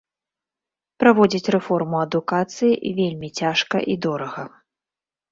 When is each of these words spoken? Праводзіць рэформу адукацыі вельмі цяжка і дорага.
Праводзіць 1.01 1.51
рэформу 1.55 1.99
адукацыі 2.05 2.91
вельмі 3.01 3.29
цяжка 3.41 3.77
і 3.95 3.99
дорага. 4.07 4.43